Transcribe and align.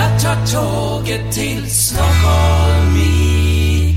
Tar 0.00 0.36
tåget 0.44 1.30
till 1.30 1.64
Stockholm 1.66 2.96
i. 2.96 3.96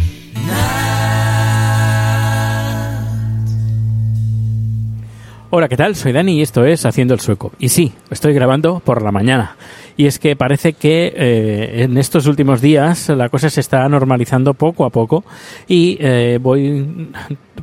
Hola, 5.49 5.69
¿qué 5.69 5.77
tal? 5.77 5.95
Soy 5.95 6.11
Dani 6.11 6.39
y 6.39 6.41
esto 6.41 6.65
es 6.65 6.85
Haciendo 6.85 7.13
el 7.13 7.19
Sueco. 7.19 7.51
Y 7.59 7.69
sí, 7.69 7.93
estoy 8.09 8.33
grabando 8.33 8.79
por 8.79 9.01
la 9.01 9.11
mañana. 9.11 9.55
Y 9.95 10.07
es 10.07 10.19
que 10.19 10.35
parece 10.35 10.73
que 10.73 11.13
eh, 11.15 11.83
en 11.83 11.97
estos 11.97 12.25
últimos 12.25 12.59
días 12.59 13.09
la 13.09 13.29
cosa 13.29 13.49
se 13.49 13.61
está 13.61 13.87
normalizando 13.87 14.55
poco 14.55 14.85
a 14.85 14.89
poco 14.89 15.23
y 15.67 15.97
eh, 16.01 16.39
voy 16.41 17.11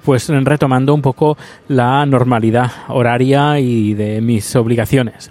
pues 0.05 0.29
retomando 0.29 0.95
un 0.95 1.03
poco 1.03 1.37
la 1.69 2.07
normalidad 2.07 2.71
horaria 2.89 3.59
y 3.59 3.95
de 3.95 4.21
mis 4.21 4.55
obligaciones. 4.55 5.31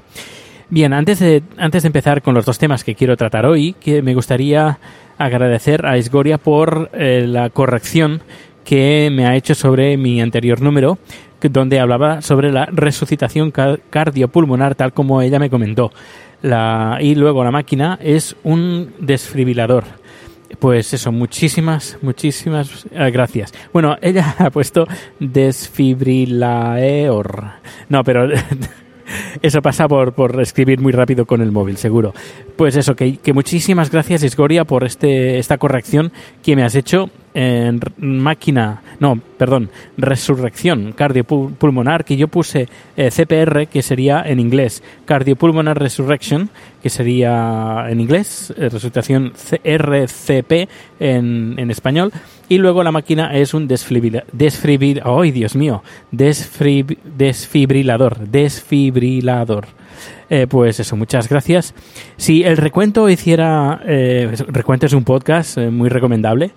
Bien, 0.69 0.93
antes 0.93 1.19
de, 1.19 1.41
antes 1.57 1.83
de 1.83 1.87
empezar 1.87 2.21
con 2.21 2.33
los 2.35 2.45
dos 2.45 2.59
temas 2.59 2.83
que 2.83 2.93
quiero 2.95 3.15
tratar 3.17 3.45
hoy, 3.45 3.73
que 3.73 4.01
me 4.03 4.13
gustaría 4.13 4.77
agradecer 5.17 5.85
a 5.85 5.97
Esgoria 5.97 6.37
por 6.37 6.89
eh, 6.93 7.25
la 7.27 7.49
corrección 7.49 8.21
que 8.63 9.09
me 9.11 9.25
ha 9.25 9.35
hecho 9.35 9.55
sobre 9.55 9.97
mi 9.97 10.21
anterior 10.21 10.61
número, 10.61 10.99
donde 11.41 11.79
hablaba 11.79 12.21
sobre 12.21 12.51
la 12.51 12.67
resucitación 12.67 13.49
ca- 13.49 13.79
cardiopulmonar, 13.89 14.75
tal 14.75 14.93
como 14.93 15.21
ella 15.23 15.39
me 15.39 15.49
comentó. 15.49 15.91
La, 16.43 16.99
y 17.01 17.15
luego 17.15 17.43
la 17.43 17.49
máquina 17.51 17.97
es 18.01 18.35
un 18.43 18.93
desfibrilador. 18.99 19.85
Pues 20.59 20.93
eso, 20.93 21.11
muchísimas, 21.11 21.97
muchísimas 22.01 22.85
eh, 22.91 23.09
gracias. 23.11 23.53
Bueno, 23.73 23.97
ella 24.01 24.35
ha 24.37 24.49
puesto 24.51 24.87
desfibrilaor. 25.19 27.43
No, 27.89 28.03
pero 28.03 28.27
eso 29.41 29.61
pasa 29.61 29.87
por, 29.87 30.13
por 30.13 30.39
escribir 30.41 30.79
muy 30.81 30.91
rápido 30.91 31.25
con 31.25 31.41
el 31.41 31.51
móvil, 31.51 31.77
seguro. 31.77 32.13
Pues 32.55 32.75
eso, 32.75 32.95
que, 32.95 33.19
muchísimas 33.33 33.91
gracias, 33.91 34.23
Isgoria, 34.23 34.65
por 34.65 34.83
este, 34.83 35.39
esta 35.39 35.57
corrección 35.57 36.11
que 36.43 36.55
me 36.55 36.63
has 36.63 36.75
hecho 36.75 37.09
en 37.39 37.79
máquina, 37.97 38.81
no, 38.99 39.17
perdón, 39.37 39.69
resurrección 39.97 40.91
cardiopulmonar, 40.91 42.03
que 42.03 42.17
yo 42.17 42.27
puse 42.27 42.67
eh, 42.97 43.11
CPR, 43.11 43.67
que 43.67 43.81
sería 43.81 44.21
en 44.25 44.41
inglés, 44.41 44.83
Cardiopulmonar 45.05 45.79
Resurrection, 45.79 46.49
que 46.83 46.89
sería 46.89 47.85
en 47.87 48.01
inglés, 48.01 48.53
eh, 48.57 48.67
resucitación 48.67 49.31
RCP 49.63 50.67
en, 50.99 51.55
en 51.57 51.71
español, 51.71 52.11
y 52.49 52.57
luego 52.57 52.83
la 52.83 52.91
máquina 52.91 53.33
es 53.33 53.53
un 53.53 53.69
desfibrilador, 53.69 54.27
desfibril, 54.33 55.01
¡ay, 55.05 55.31
Dios 55.31 55.55
mío! 55.55 55.81
Desfibrilador, 56.11 58.27
desfibrilador. 58.27 59.79
Eh, 60.29 60.45
pues 60.47 60.79
eso, 60.79 60.95
muchas 60.95 61.27
gracias. 61.27 61.73
Si 62.17 62.43
el 62.43 62.57
recuento 62.57 63.09
hiciera, 63.09 63.81
eh, 63.85 64.31
recuento 64.47 64.85
es 64.85 64.93
un 64.93 65.03
podcast 65.03 65.57
eh, 65.57 65.71
muy 65.71 65.89
recomendable, 65.89 66.51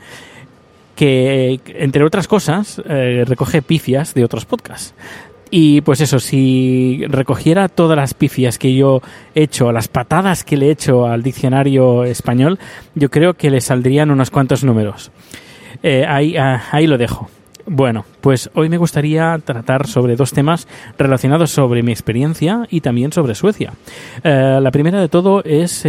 que 1.03 1.59
entre 1.67 2.05
otras 2.05 2.29
cosas 2.29 2.81
eh, 2.89 3.25
recoge 3.27 3.61
pifias 3.61 4.15
de 4.15 4.25
otros 4.25 4.45
podcasts. 4.45 4.95
Y 5.51 5.81
pues 5.81 6.01
eso, 6.01 6.21
si 6.21 7.03
recogiera 7.09 7.69
todas 7.69 7.97
las 7.97 8.15
pifias 8.15 8.57
que 8.57 8.73
yo 8.73 9.03
he 9.35 9.43
hecho, 9.43 9.73
las 9.73 9.89
patadas 9.89 10.45
que 10.45 10.57
le 10.57 10.69
he 10.69 10.71
hecho 10.71 11.09
al 11.09 11.25
diccionario 11.25 12.05
español, 12.05 12.61
yo 12.95 13.11
creo 13.11 13.35
que 13.35 13.51
le 13.51 13.61
saldrían 13.61 14.13
unos 14.13 14.31
cuantos 14.31 14.63
números. 14.63 15.11
Eh, 15.83 16.07
ahí, 16.09 16.37
ah, 16.37 16.63
ahí 16.71 16.87
lo 16.87 16.97
dejo. 16.99 17.29
Bueno, 17.67 18.05
pues 18.21 18.49
hoy 18.55 18.69
me 18.69 18.79
gustaría 18.79 19.37
tratar 19.45 19.89
sobre 19.89 20.15
dos 20.15 20.31
temas 20.31 20.69
relacionados 20.99 21.51
sobre 21.51 21.83
mi 21.83 21.91
experiencia 21.91 22.69
y 22.71 22.81
también 22.81 23.11
sobre 23.11 23.35
Suecia. 23.35 23.73
Eh, 24.23 24.61
la 24.63 24.71
primera 24.71 25.01
de 25.01 25.09
todo 25.09 25.43
es 25.43 25.85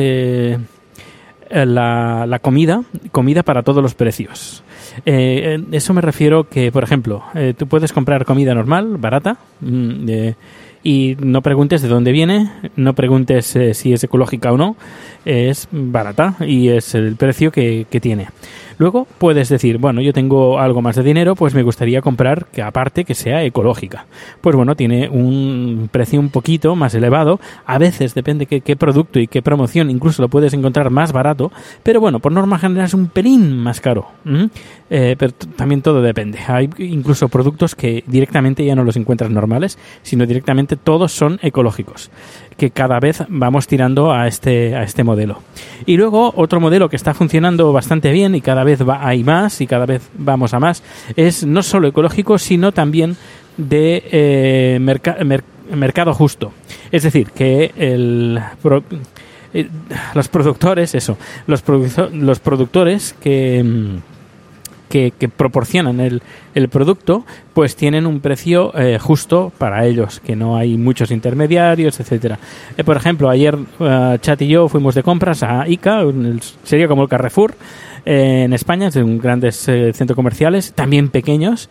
la, 1.52 2.25
la 2.25 2.40
comida, 2.40 2.81
comida 3.12 3.44
para 3.44 3.62
todos 3.62 3.84
los 3.84 3.94
precios. 3.94 4.63
Eh, 5.05 5.63
eso 5.71 5.93
me 5.93 6.01
refiero 6.01 6.47
que, 6.49 6.71
por 6.71 6.83
ejemplo, 6.83 7.23
eh, 7.33 7.53
tú 7.57 7.67
puedes 7.67 7.93
comprar 7.93 8.25
comida 8.25 8.53
normal, 8.53 8.97
barata, 8.97 9.37
mm, 9.61 10.09
eh, 10.09 10.35
y 10.83 11.15
no 11.19 11.41
preguntes 11.41 11.81
de 11.81 11.87
dónde 11.87 12.11
viene, 12.11 12.51
no 12.75 12.93
preguntes 12.93 13.55
eh, 13.55 13.73
si 13.73 13.93
es 13.93 14.03
ecológica 14.03 14.51
o 14.51 14.57
no, 14.57 14.75
es 15.23 15.67
barata 15.71 16.35
y 16.41 16.69
es 16.69 16.93
el 16.93 17.15
precio 17.15 17.51
que, 17.51 17.87
que 17.89 18.01
tiene. 18.01 18.27
Luego 18.77 19.07
puedes 19.17 19.49
decir, 19.49 19.77
bueno, 19.77 20.01
yo 20.01 20.13
tengo 20.13 20.59
algo 20.59 20.81
más 20.81 20.95
de 20.95 21.03
dinero, 21.03 21.35
pues 21.35 21.53
me 21.53 21.63
gustaría 21.63 22.01
comprar 22.01 22.47
que 22.47 22.61
aparte 22.61 23.05
que 23.05 23.15
sea 23.15 23.43
ecológica. 23.43 24.07
Pues 24.41 24.55
bueno, 24.55 24.75
tiene 24.75 25.09
un 25.09 25.89
precio 25.91 26.19
un 26.19 26.29
poquito 26.29 26.75
más 26.75 26.95
elevado. 26.95 27.39
A 27.65 27.77
veces 27.77 28.13
depende 28.13 28.45
qué, 28.45 28.61
qué 28.61 28.75
producto 28.75 29.19
y 29.19 29.27
qué 29.27 29.41
promoción, 29.41 29.89
incluso 29.89 30.21
lo 30.21 30.27
puedes 30.27 30.53
encontrar 30.53 30.89
más 30.89 31.13
barato. 31.13 31.51
Pero 31.83 32.01
bueno, 32.01 32.19
por 32.19 32.31
norma 32.31 32.59
general 32.59 32.87
es 32.87 32.93
un 32.93 33.07
pelín 33.07 33.57
más 33.57 33.79
caro. 33.79 34.07
Eh, 34.95 35.15
pero 35.17 35.33
también 35.33 35.81
todo 35.81 36.03
depende. 36.03 36.37
Hay 36.47 36.69
incluso 36.77 37.27
productos 37.27 37.73
que 37.73 38.03
directamente 38.05 38.63
ya 38.63 38.75
no 38.75 38.83
los 38.83 38.95
encuentras 38.95 39.31
normales, 39.31 39.79
sino 40.03 40.27
directamente 40.27 40.75
todos 40.75 41.11
son 41.11 41.39
ecológicos 41.41 42.11
que 42.57 42.69
cada 42.69 42.99
vez 42.99 43.23
vamos 43.27 43.65
tirando 43.65 44.13
a 44.13 44.27
este, 44.27 44.75
a 44.75 44.83
este 44.83 45.03
modelo. 45.03 45.41
Y 45.87 45.97
luego 45.97 46.31
otro 46.35 46.59
modelo 46.59 46.89
que 46.89 46.95
está 46.95 47.15
funcionando 47.15 47.73
bastante 47.73 48.11
bien 48.11 48.35
y 48.35 48.41
cada 48.41 48.63
vez 48.63 48.87
va, 48.87 49.07
hay 49.07 49.23
más 49.23 49.61
y 49.61 49.65
cada 49.65 49.87
vez 49.87 50.07
vamos 50.15 50.53
a 50.53 50.59
más 50.59 50.83
es 51.15 51.43
no 51.43 51.63
solo 51.63 51.87
ecológico, 51.87 52.37
sino 52.37 52.71
también 52.71 53.17
de 53.57 54.03
eh, 54.11 54.77
merca- 54.79 55.17
mer- 55.25 55.43
mercado 55.75 56.13
justo. 56.13 56.51
Es 56.91 57.01
decir, 57.01 57.31
que 57.31 57.71
el 57.77 58.39
eh, 59.55 59.67
los 60.13 60.27
productores, 60.27 60.93
eso, 60.93 61.17
los, 61.47 61.63
los 62.13 62.39
productores 62.39 63.15
que... 63.19 63.97
que, 64.93 65.11
que 65.17 65.27
proporcionan 65.27 65.99
el, 65.99 66.21
el 66.53 66.69
producto, 66.69 67.25
pues 67.53 67.75
tienen 67.75 68.06
un 68.06 68.19
precio 68.19 68.72
eh, 68.78 68.97
justo 69.00 69.52
para 69.58 69.86
ellos, 69.86 70.19
que 70.19 70.36
no 70.36 70.56
hay 70.56 70.78
muchos 70.78 71.12
intermediarios, 71.12 72.00
etcétera. 72.00 72.40
Eh, 72.78 72.84
por 72.84 72.97
ejemplo, 72.97 73.29
ayer 73.29 73.58
eh, 73.79 74.17
Chat 74.22 74.41
y 74.41 74.47
yo 74.47 74.67
fuimos 74.67 74.96
de 74.96 75.03
compras 75.03 75.44
a 75.44 75.67
ICA, 75.67 76.03
sería 76.64 76.88
como 76.88 77.03
el 77.03 77.09
Carrefour, 77.09 77.55
en 78.05 78.52
España, 78.52 78.90
es 78.90 78.97
un 78.97 79.17
grandes 79.17 79.55
centros 79.59 80.14
comerciales, 80.14 80.73
también 80.73 81.08
pequeños. 81.08 81.70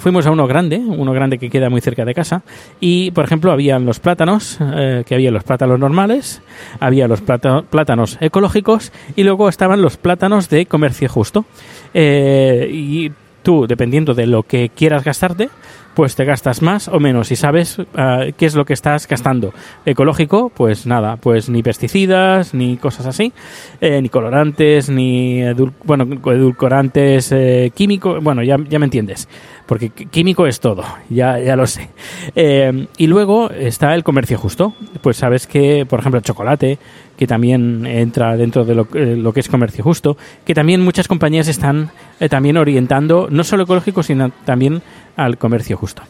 Fuimos 0.00 0.26
a 0.26 0.30
uno 0.30 0.46
grande, 0.46 0.78
uno 0.78 1.12
grande 1.12 1.36
que 1.36 1.50
queda 1.50 1.68
muy 1.68 1.82
cerca 1.82 2.06
de 2.06 2.14
casa, 2.14 2.40
y 2.80 3.10
por 3.10 3.26
ejemplo 3.26 3.52
habían 3.52 3.84
los 3.84 4.00
plátanos, 4.00 4.56
que 4.58 5.14
había 5.14 5.30
los 5.30 5.44
plátanos 5.44 5.78
normales, 5.78 6.40
había 6.80 7.06
los 7.08 7.20
plátanos 7.20 8.16
ecológicos 8.22 8.90
y 9.16 9.22
luego 9.22 9.50
estaban 9.50 9.82
los 9.82 9.98
plátanos 9.98 10.48
de 10.48 10.64
comercio 10.64 11.10
justo. 11.10 11.44
Y 11.92 13.12
tú, 13.42 13.66
dependiendo 13.66 14.14
de 14.14 14.26
lo 14.26 14.42
que 14.42 14.68
quieras 14.68 15.04
gastarte, 15.04 15.50
pues 16.00 16.16
te 16.16 16.24
gastas 16.24 16.62
más 16.62 16.88
o 16.88 16.98
menos 16.98 17.30
y 17.30 17.36
sabes 17.36 17.76
ah, 17.94 18.24
qué 18.34 18.46
es 18.46 18.54
lo 18.54 18.64
que 18.64 18.72
estás 18.72 19.06
gastando. 19.06 19.52
Ecológico, 19.84 20.48
pues 20.48 20.86
nada, 20.86 21.16
pues 21.16 21.50
ni 21.50 21.62
pesticidas, 21.62 22.54
ni 22.54 22.78
cosas 22.78 23.04
así, 23.04 23.34
eh, 23.82 24.00
ni 24.00 24.08
colorantes, 24.08 24.88
ni 24.88 25.42
bueno, 25.84 26.04
edulcorantes 26.32 27.32
eh, 27.32 27.70
químicos, 27.74 28.24
bueno, 28.24 28.42
ya, 28.42 28.56
ya 28.66 28.78
me 28.78 28.86
entiendes 28.86 29.28
porque 29.70 29.90
químico 29.90 30.48
es 30.48 30.58
todo, 30.58 30.82
ya, 31.10 31.38
ya 31.38 31.54
lo 31.54 31.64
sé. 31.64 31.90
Eh, 32.34 32.88
y 32.96 33.06
luego 33.06 33.50
está 33.50 33.94
el 33.94 34.02
comercio 34.02 34.36
justo, 34.36 34.74
pues 35.00 35.18
sabes 35.18 35.46
que, 35.46 35.86
por 35.88 36.00
ejemplo, 36.00 36.18
el 36.18 36.24
chocolate, 36.24 36.76
que 37.16 37.28
también 37.28 37.86
entra 37.86 38.36
dentro 38.36 38.64
de 38.64 38.74
lo, 38.74 38.88
eh, 38.94 39.22
que 39.32 39.38
es 39.38 39.48
comercio 39.48 39.84
justo, 39.84 40.16
que 40.44 40.54
también 40.54 40.80
muchas 40.80 41.06
compañías 41.06 41.46
están 41.46 41.90
eh, 42.18 42.28
también 42.28 42.56
orientando 42.56 43.28
no 43.30 43.44
solo 43.44 43.62
ecológico, 43.62 44.02
sino 44.02 44.30
también 44.44 44.82
al 45.16 45.38
comercio 45.38 45.76
justo. 45.76 46.02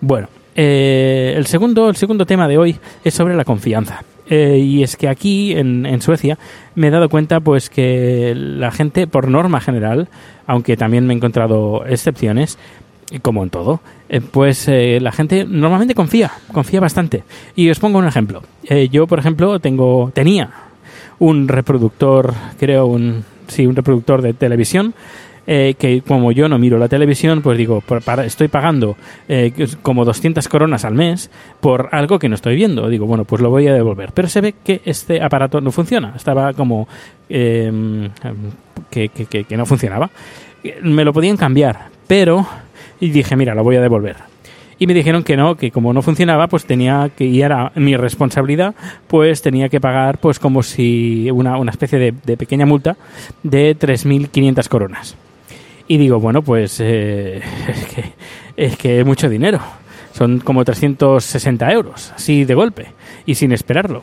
Bueno, 0.00 0.28
el, 0.54 1.46
segundo, 1.46 1.88
el 1.88 1.96
segundo 1.96 2.26
tema 2.26 2.48
de 2.48 2.58
hoy 2.58 2.76
es 3.04 3.14
sobre 3.14 3.34
la 3.34 3.44
confianza. 3.44 4.04
y 4.28 4.82
es 4.82 4.96
que 4.96 5.08
aquí 5.08 5.52
en, 5.52 5.84
en, 5.86 6.00
Suecia 6.00 6.38
me 6.74 6.88
he 6.88 6.90
dado 6.90 7.08
cuenta 7.08 7.40
pues 7.40 7.68
que 7.68 8.34
la 8.34 8.70
gente 8.70 9.06
por 9.06 9.28
norma 9.28 9.60
general 9.60 10.08
aunque 10.46 10.76
también 10.76 11.06
me 11.06 11.14
he 11.14 11.16
encontrado 11.16 11.84
excepciones 11.86 12.58
como 13.20 13.42
en 13.42 13.50
todo, 13.50 13.80
eh, 14.08 14.20
pues 14.20 14.68
eh, 14.68 14.98
la 15.00 15.12
gente 15.12 15.44
normalmente 15.44 15.94
confía, 15.94 16.32
confía 16.52 16.80
bastante. 16.80 17.24
Y 17.54 17.68
os 17.68 17.78
pongo 17.78 17.98
un 17.98 18.06
ejemplo. 18.06 18.42
Eh, 18.64 18.88
yo, 18.90 19.06
por 19.06 19.18
ejemplo, 19.18 19.58
tengo, 19.60 20.10
tenía 20.14 20.50
un 21.18 21.48
reproductor, 21.48 22.32
creo, 22.58 22.86
un, 22.86 23.24
sí, 23.48 23.66
un 23.66 23.76
reproductor 23.76 24.22
de 24.22 24.32
televisión. 24.32 24.94
Que 25.46 26.02
como 26.06 26.32
yo 26.32 26.48
no 26.48 26.58
miro 26.58 26.78
la 26.78 26.88
televisión, 26.88 27.42
pues 27.42 27.58
digo, 27.58 27.82
para, 28.04 28.24
estoy 28.24 28.48
pagando 28.48 28.96
como 29.82 30.04
200 30.04 30.46
coronas 30.48 30.84
al 30.84 30.94
mes 30.94 31.30
por 31.60 31.88
algo 31.92 32.18
que 32.18 32.28
no 32.28 32.34
estoy 32.34 32.56
viendo. 32.56 32.88
Digo, 32.88 33.06
bueno, 33.06 33.24
pues 33.24 33.42
lo 33.42 33.50
voy 33.50 33.66
a 33.68 33.74
devolver. 33.74 34.10
Pero 34.14 34.28
se 34.28 34.40
ve 34.40 34.54
que 34.64 34.80
este 34.84 35.22
aparato 35.22 35.60
no 35.60 35.72
funciona. 35.72 36.14
Estaba 36.16 36.52
como 36.52 36.88
que, 37.28 38.10
que, 38.90 39.44
que 39.44 39.56
no 39.56 39.66
funcionaba. 39.66 40.10
Me 40.82 41.04
lo 41.04 41.12
podían 41.12 41.36
cambiar, 41.36 41.88
pero 42.06 42.46
y 43.02 43.10
dije, 43.10 43.34
mira, 43.34 43.54
lo 43.54 43.64
voy 43.64 43.74
a 43.74 43.80
devolver. 43.80 44.16
Y 44.78 44.86
me 44.86 44.94
dijeron 44.94 45.24
que 45.24 45.36
no, 45.36 45.56
que 45.56 45.72
como 45.72 45.92
no 45.92 46.02
funcionaba, 46.02 46.46
pues 46.46 46.64
tenía 46.64 47.10
que, 47.16 47.24
y 47.24 47.42
era 47.42 47.72
mi 47.74 47.96
responsabilidad, 47.96 48.76
pues 49.08 49.42
tenía 49.42 49.68
que 49.68 49.80
pagar 49.80 50.18
pues 50.18 50.38
como 50.38 50.62
si 50.62 51.28
una, 51.32 51.56
una 51.56 51.72
especie 51.72 51.98
de, 51.98 52.36
pequeña 52.36 52.64
multa 52.64 52.96
de 53.42 53.76
3.500 53.76 54.68
coronas. 54.68 55.16
Y 55.88 55.98
digo, 55.98 56.20
bueno, 56.20 56.42
pues 56.42 56.78
eh, 56.80 57.42
es, 57.68 57.86
que, 57.86 58.04
es 58.56 58.76
que 58.76 59.04
mucho 59.04 59.28
dinero. 59.28 59.60
Son 60.12 60.40
como 60.40 60.64
360 60.64 61.72
euros, 61.72 62.12
así 62.14 62.44
de 62.44 62.54
golpe, 62.54 62.86
y 63.24 63.34
sin 63.34 63.52
esperarlo 63.52 64.02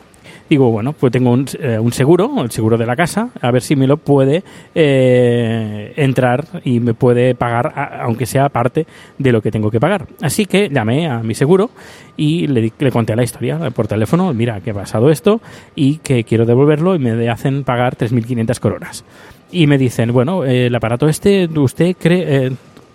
digo, 0.50 0.68
bueno, 0.72 0.92
pues 0.92 1.12
tengo 1.12 1.30
un, 1.30 1.46
eh, 1.60 1.78
un, 1.78 1.92
seguro, 1.92 2.42
el 2.42 2.50
seguro 2.50 2.76
de 2.76 2.84
la 2.84 2.96
casa, 2.96 3.30
a 3.40 3.50
ver 3.52 3.62
si 3.62 3.76
me 3.76 3.86
lo 3.86 3.98
puede 3.98 4.42
eh, 4.74 5.94
entrar 5.96 6.44
y 6.64 6.80
me 6.80 6.92
puede 6.92 7.36
pagar, 7.36 7.72
aunque 8.02 8.26
sea 8.26 8.48
parte 8.48 8.84
de 9.16 9.32
lo 9.32 9.40
que 9.40 9.52
tengo 9.52 9.70
que 9.70 9.78
pagar. 9.78 10.08
Así 10.20 10.46
que 10.46 10.68
llamé 10.68 11.08
a 11.08 11.20
mi 11.20 11.34
seguro 11.36 11.70
y 12.16 12.48
le, 12.48 12.72
le 12.76 12.90
conté 12.90 13.14
la 13.14 13.22
historia 13.22 13.58
por 13.70 13.86
teléfono, 13.86 14.34
mira 14.34 14.60
que 14.60 14.72
ha 14.72 14.74
pasado 14.74 15.10
esto 15.10 15.40
y 15.76 15.98
que 15.98 16.24
quiero 16.24 16.44
devolverlo 16.44 16.96
y 16.96 16.98
me 16.98 17.30
hacen 17.30 17.62
pagar 17.62 17.96
3.500 17.96 18.58
coronas. 18.58 19.04
Y 19.52 19.66
me 19.66 19.78
dicen, 19.78 20.12
bueno, 20.12 20.44
el 20.44 20.74
aparato 20.74 21.08
este, 21.08 21.48
¿usted 21.56 21.96
cree, 21.98 22.46
eh, 22.46 22.52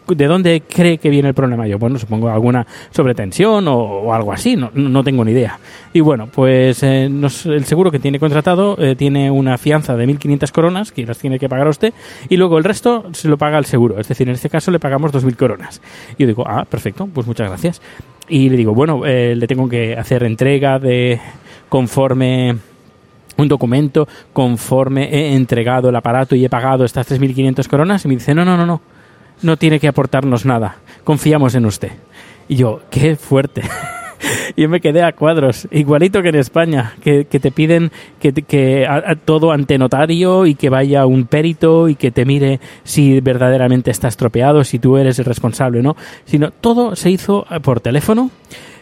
¿de 0.08 0.28
dónde 0.28 0.62
cree 0.62 0.98
que 0.98 1.10
viene 1.10 1.30
el 1.30 1.34
problema? 1.34 1.68
Yo, 1.68 1.78
bueno, 1.78 2.00
supongo 2.00 2.30
alguna 2.30 2.66
sobretensión 2.92 3.68
o, 3.68 3.78
o 3.78 4.14
algo 4.14 4.32
así, 4.32 4.56
no, 4.56 4.72
no, 4.74 5.04
tengo 5.04 5.26
ni 5.26 5.32
idea. 5.32 5.60
Y 5.94 6.00
bueno, 6.00 6.28
pues 6.28 6.82
eh, 6.84 7.06
el 7.06 7.66
seguro 7.66 7.92
que 7.92 8.00
tiene 8.00 8.20
contratado 8.20 8.78
eh, 8.80 8.96
tiene 8.96 9.30
una 9.32 9.58
fianza 9.58 9.96
de 9.96 10.08
1.500 10.08 10.52
coronas, 10.52 10.92
que 10.92 11.06
las 11.06 11.18
tiene 11.18 11.40
que 11.40 11.50
pagar 11.50 11.68
usted, 11.68 11.94
y 12.30 12.38
luego 12.38 12.58
el 12.58 12.64
resto 12.64 13.06
se 13.14 13.28
lo 13.28 13.38
paga 13.38 13.58
el 13.58 13.66
seguro. 13.66 14.00
Es 14.00 14.08
decir, 14.08 14.28
en 14.28 14.36
este 14.36 14.50
caso 14.50 14.72
le 14.72 14.80
pagamos 14.80 15.12
2.000 15.12 15.36
coronas. 15.36 15.82
Y 16.18 16.24
yo 16.24 16.28
digo, 16.28 16.44
ah, 16.48 16.66
perfecto, 16.70 17.08
pues 17.14 17.28
muchas 17.28 17.50
gracias. 17.50 17.82
Y 18.28 18.50
le 18.50 18.58
digo, 18.58 18.74
bueno, 18.74 19.06
eh, 19.06 19.36
le 19.36 19.48
tengo 19.48 19.68
que 19.68 19.96
hacer 19.96 20.24
entrega 20.24 20.80
de 20.80 21.20
conforme 21.70 22.56
un 23.38 23.48
documento 23.48 24.08
conforme 24.34 25.10
he 25.12 25.36
entregado 25.36 25.90
el 25.90 25.96
aparato 25.96 26.36
y 26.36 26.46
he 26.46 26.50
pagado 26.50 26.86
estas 26.86 27.10
3.500 27.10 27.68
coronas 27.68 28.06
y 28.06 28.08
me 28.08 28.16
dice, 28.16 28.34
no, 28.34 28.46
no, 28.46 28.58
no, 28.58 28.66
no, 28.66 28.82
no 29.42 29.58
tiene 29.58 29.80
que 29.80 29.88
aportarnos 29.88 30.46
nada, 30.46 30.78
confiamos 31.04 31.56
en 31.56 31.66
usted. 31.66 31.92
Y 32.48 32.56
yo, 32.56 32.82
qué 32.90 33.16
fuerte. 33.16 33.64
yo 34.58 34.70
me 34.70 34.80
quedé 34.80 35.04
a 35.04 35.14
cuadros, 35.14 35.68
igualito 35.72 36.22
que 36.22 36.30
en 36.30 36.36
España, 36.36 36.94
que, 37.02 37.26
te 37.26 37.52
piden 37.52 37.92
que, 38.20 38.34
que 38.34 38.88
todo 39.26 39.52
ante 39.52 39.78
notario 39.78 40.46
y 40.46 40.56
que 40.56 40.70
vaya 40.70 41.06
un 41.06 41.26
perito 41.26 41.90
y 41.90 41.96
que 41.96 42.12
te 42.12 42.26
mire 42.26 42.60
si 42.84 43.20
verdaderamente 43.22 43.92
está 43.92 44.08
estropeado, 44.08 44.64
si 44.64 44.80
tú 44.80 44.98
eres 44.98 45.20
el 45.20 45.26
responsable 45.26 45.80
o 45.80 45.84
no, 45.84 45.96
sino 46.26 46.52
todo 46.52 46.96
se 46.96 47.10
hizo 47.10 47.46
por 47.62 47.80
teléfono. 47.80 48.32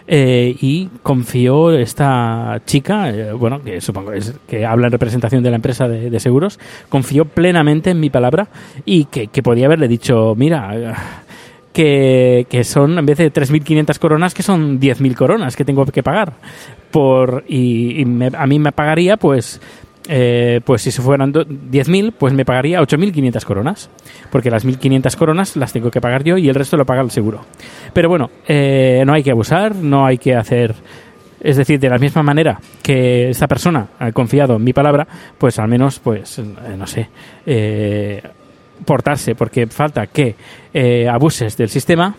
Eh, 0.06 0.56
y 0.60 0.90
confió 1.02 1.72
esta 1.72 2.62
chica, 2.66 3.10
eh, 3.10 3.32
bueno, 3.32 3.62
que 3.64 3.80
supongo 3.80 4.12
es, 4.12 4.34
que 4.48 4.66
habla 4.66 4.88
en 4.88 4.92
representación 4.92 5.42
de 5.44 5.50
la 5.50 5.56
empresa 5.56 5.88
de, 5.88 6.20
seguros, 6.20 6.60
confió 6.90 7.26
plenamente 7.26 7.92
en 7.92 8.00
mi 8.02 8.10
palabra 8.10 8.48
y 8.86 9.06
que, 9.06 9.28
podía 9.42 9.68
haberle 9.68 9.88
dicho, 9.88 10.34
mira, 10.36 10.96
que, 11.72 12.46
que, 12.50 12.64
son, 12.66 12.98
en 12.98 13.06
vez 13.06 13.18
de 13.18 13.32
3.500 13.32 13.98
coronas, 13.98 14.34
que 14.34 14.44
son 14.44 14.80
10.000 14.80 15.16
coronas 15.16 15.56
que 15.56 15.64
tengo 15.64 15.86
que 15.86 16.04
pagar. 16.04 16.34
Por, 16.92 17.46
y, 17.48 18.04
a 18.38 18.46
mí 18.46 18.60
me 18.60 18.72
pagaría, 18.74 19.16
pues, 19.16 19.62
eh, 20.08 20.60
pues 20.66 20.82
si 20.82 20.92
se 20.92 21.02
fueran 21.02 21.32
10.000, 21.34 22.14
pues 22.18 22.34
me 22.34 22.46
pagaría 22.46 22.82
8.500 22.82 23.44
coronas, 23.46 23.90
porque 24.32 24.50
las 24.50 24.66
1.500 24.66 25.16
coronas 25.16 25.56
las 25.56 25.72
tengo 25.72 25.90
que 25.92 26.02
pagar 26.02 26.24
yo 26.24 26.38
y 26.38 26.50
el 26.50 26.56
resto 26.56 26.78
lo 26.78 26.86
paga 26.86 27.02
el 27.02 27.12
seguro. 27.12 27.46
Pero 27.94 28.10
bueno, 28.10 28.30
eh, 28.48 29.04
no 29.06 29.14
hay 29.14 29.24
que 29.24 29.32
abusar, 29.32 29.76
no 29.76 30.06
hay 30.06 30.18
que 30.18 30.36
hacer... 30.36 30.76
Es 31.40 31.58
decir, 31.58 31.78
de 31.78 31.90
la 31.90 31.98
misma 31.98 32.24
manera 32.24 32.58
que 32.82 33.30
esta 33.30 33.48
persona 33.48 33.88
ha 34.00 34.14
confiado 34.14 34.56
en 34.56 34.64
mi 34.64 34.72
palabra, 34.72 35.06
pues 35.38 35.60
al 35.60 35.68
menos, 35.68 36.00
pues, 36.00 36.40
eh, 36.40 36.44
no 36.78 36.88
sé, 36.88 37.10
portarse, 38.86 39.36
porque 39.36 39.68
falta 39.68 40.08
que 40.08 40.36
abuses 41.10 41.58
del 41.58 41.68
sistema 41.68 42.16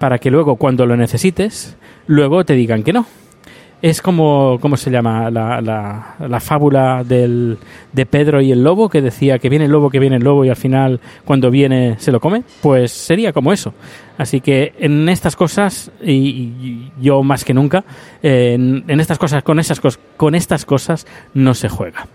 para 0.00 0.18
que 0.18 0.32
luego 0.32 0.56
cuando 0.56 0.84
lo 0.84 0.96
necesites, 0.96 1.76
luego 2.08 2.44
te 2.44 2.54
digan 2.54 2.82
que 2.82 2.92
no 2.92 3.06
es 3.82 4.02
como, 4.02 4.58
¿cómo 4.60 4.76
se 4.76 4.90
llama? 4.90 5.30
La, 5.30 5.60
la, 5.60 6.16
la, 6.18 6.40
fábula 6.40 7.02
del, 7.02 7.56
de 7.92 8.06
Pedro 8.06 8.40
y 8.40 8.52
el 8.52 8.62
lobo, 8.62 8.88
que 8.90 9.00
decía 9.00 9.38
que 9.38 9.48
viene 9.48 9.64
el 9.64 9.70
lobo, 9.70 9.90
que 9.90 9.98
viene 9.98 10.16
el 10.16 10.22
lobo 10.22 10.44
y 10.44 10.50
al 10.50 10.56
final 10.56 11.00
cuando 11.24 11.50
viene 11.50 11.96
se 11.98 12.12
lo 12.12 12.20
come. 12.20 12.42
Pues 12.60 12.92
sería 12.92 13.32
como 13.32 13.52
eso. 13.52 13.72
Así 14.18 14.40
que 14.40 14.74
en 14.78 15.08
estas 15.08 15.34
cosas, 15.34 15.90
y, 16.04 16.90
yo 17.00 17.22
más 17.22 17.44
que 17.44 17.54
nunca, 17.54 17.84
en, 18.22 18.84
estas 19.00 19.18
cosas, 19.18 19.42
con, 19.42 19.58
esas 19.58 19.80
con 20.16 20.34
estas 20.34 20.66
cosas 20.66 21.06
no 21.32 21.54
se 21.54 21.70
juega. 21.70 22.06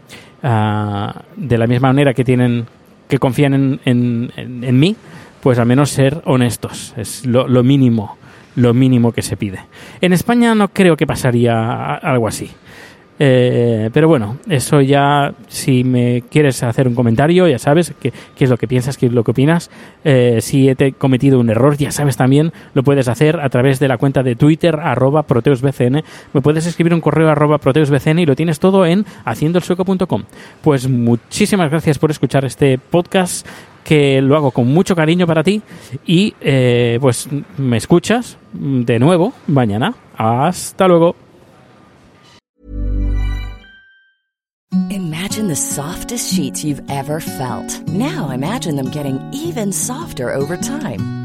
Ah, 0.43 1.23
de 1.35 1.57
la 1.57 1.65
misma 1.65 1.87
manera 1.87 2.13
que 2.13 2.23
tienen, 2.23 2.67
que 3.09 3.17
confían 3.17 3.55
en, 3.55 3.79
en, 3.85 4.31
en, 4.37 4.79
mí, 4.79 4.95
pues 5.41 5.57
al 5.57 5.65
menos 5.65 5.89
ser 5.89 6.21
honestos. 6.25 6.93
Es 6.95 7.25
lo, 7.25 7.47
lo 7.47 7.63
mínimo 7.63 8.17
lo 8.55 8.73
mínimo 8.73 9.11
que 9.11 9.21
se 9.21 9.37
pide. 9.37 9.59
En 10.01 10.13
España 10.13 10.55
no 10.55 10.69
creo 10.69 10.97
que 10.97 11.07
pasaría 11.07 11.95
algo 11.95 12.27
así. 12.27 12.51
Eh, 13.17 13.89
pero 13.93 14.09
bueno, 14.09 14.37
eso 14.49 14.81
ya, 14.81 15.33
si 15.47 15.83
me 15.83 16.23
quieres 16.29 16.61
hacer 16.63 16.87
un 16.87 16.95
comentario, 16.95 17.47
ya 17.47 17.59
sabes 17.59 17.93
qué, 18.01 18.11
es 18.37 18.49
lo 18.49 18.57
que 18.57 18.67
piensas, 18.67 18.97
qué 18.97 19.05
es 19.05 19.13
lo 19.13 19.23
que 19.23 19.31
opinas. 19.31 19.71
Eh, 20.03 20.39
si 20.41 20.69
he 20.69 20.91
cometido 20.93 21.39
un 21.39 21.49
error, 21.49 21.77
ya 21.77 21.91
sabes 21.91 22.17
también, 22.17 22.51
lo 22.73 22.83
puedes 22.83 23.07
hacer 23.07 23.39
a 23.39 23.49
través 23.49 23.79
de 23.79 23.87
la 23.87 23.97
cuenta 23.97 24.21
de 24.23 24.35
Twitter, 24.35 24.75
arroba 24.75 25.23
proteusbcn. 25.23 26.03
Me 26.33 26.41
puedes 26.41 26.65
escribir 26.65 26.93
un 26.93 27.01
correo 27.01 27.29
arroba 27.29 27.57
proteusbcn 27.57 28.19
y 28.19 28.25
lo 28.25 28.35
tienes 28.35 28.59
todo 28.59 28.85
en 28.85 29.05
haciendoelsueco.com. 29.23 30.23
Pues 30.61 30.89
muchísimas 30.89 31.69
gracias 31.69 31.97
por 31.97 32.11
escuchar 32.11 32.43
este 32.43 32.77
podcast 32.77 33.47
que 33.85 34.21
lo 34.21 34.35
hago 34.35 34.51
con 34.51 34.67
mucho 34.67 34.95
cariño 34.95 35.25
para 35.25 35.43
ti 35.43 35.61
y 36.05 36.33
eh, 36.41 36.97
pues 36.99 37.29
me 37.57 37.77
escuchas 37.77 38.37
de 38.51 38.99
nuevo 38.99 39.31
mañana. 39.47 39.93
Hasta 40.17 40.87
luego. 40.87 41.15
Imagine 44.89 45.47
the 45.47 45.55
softest 45.55 46.33
sheets 46.33 46.63
you've 46.63 46.81
ever 46.89 47.19
felt. 47.21 47.81
Now 47.87 48.29
imagine 48.31 48.75
them 48.75 48.89
getting 48.89 49.19
even 49.31 49.71
softer 49.71 50.33
over 50.33 50.57
time. 50.57 51.24